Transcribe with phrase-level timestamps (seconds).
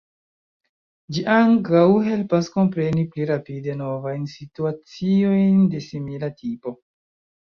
[1.15, 6.75] Ĝi ankaŭ helpas kompreni pli rapide novajn situaciojn de simila tipo.